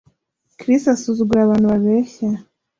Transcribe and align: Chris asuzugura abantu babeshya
Chris 0.59 0.83
asuzugura 0.95 1.39
abantu 1.43 1.65
babeshya 1.71 2.29